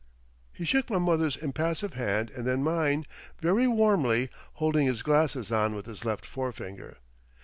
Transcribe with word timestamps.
_"He 0.57 0.65
shook 0.65 0.89
my 0.89 0.97
mother's 0.97 1.37
impassive 1.37 1.93
hand 1.93 2.31
and 2.31 2.43
then 2.47 2.63
mine 2.63 3.05
very 3.39 3.67
warmly 3.67 4.31
holding 4.53 4.87
his 4.87 5.03
glasses 5.03 5.51
on 5.51 5.75
with 5.75 5.85
his 5.85 6.03
left 6.03 6.25
forefinger. 6.25 6.97